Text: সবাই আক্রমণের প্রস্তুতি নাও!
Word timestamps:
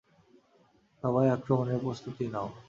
সবাই 1.03 1.27
আক্রমণের 1.35 1.79
প্রস্তুতি 1.83 2.25
নাও! 2.27 2.47